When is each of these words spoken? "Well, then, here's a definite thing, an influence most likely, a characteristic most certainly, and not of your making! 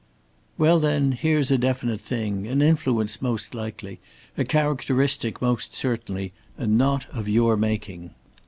"Well, 0.57 0.79
then, 0.79 1.11
here's 1.11 1.51
a 1.51 1.59
definite 1.59 2.01
thing, 2.01 2.47
an 2.47 2.63
influence 2.63 3.21
most 3.21 3.53
likely, 3.53 3.99
a 4.35 4.43
characteristic 4.43 5.39
most 5.43 5.75
certainly, 5.75 6.33
and 6.57 6.75
not 6.75 7.05
of 7.11 7.29
your 7.29 7.55
making! 7.55 8.09